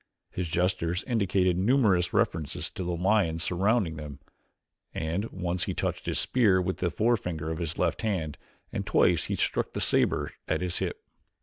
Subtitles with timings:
[0.31, 4.17] His gestures indicated numerous references to the lions surrounding them,
[4.95, 8.39] and once he touched his spear with the forefinger of his left hand
[8.73, 11.03] and twice he struck the saber at his hip.